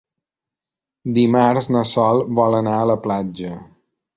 [1.17, 3.53] Dimarts na Sol vol anar a la platja.